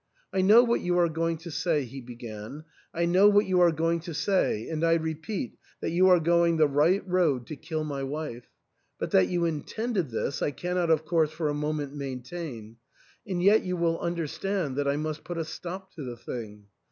[0.33, 2.63] "I know what you are going to say," he began,
[2.95, 6.57] '^I know what you are going to say, and I repeat that you are going
[6.57, 8.47] the right road to kill my wife.
[8.97, 12.77] But that you intended this I cannot of course for a moment maintain;
[13.27, 16.65] and yet you will understand that I must put a stop to the thing.